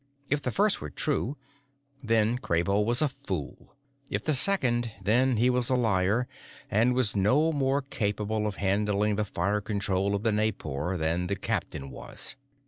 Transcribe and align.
If 0.31 0.41
the 0.41 0.51
first 0.51 0.81
were 0.81 0.89
true, 0.89 1.37
then 2.01 2.39
Kraybo 2.39 2.83
was 2.83 3.03
a 3.03 3.07
fool; 3.07 3.75
if 4.09 4.23
the 4.23 4.33
second, 4.33 4.89
then 4.99 5.37
he 5.37 5.47
was 5.47 5.69
a 5.69 5.75
liar, 5.75 6.27
and 6.71 6.95
was 6.95 7.15
no 7.15 7.51
more 7.51 7.83
capable 7.83 8.47
of 8.47 8.55
handling 8.55 9.15
the 9.15 9.25
fire 9.25 9.61
control 9.61 10.15
of 10.15 10.23
the 10.23 10.31
Naipor 10.31 10.97
than 10.97 11.27
the 11.27 11.35
captain 11.35 11.91
was. 11.91 12.35